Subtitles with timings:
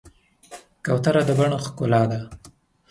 [0.85, 2.19] کوتره د بڼ ښکلا ده.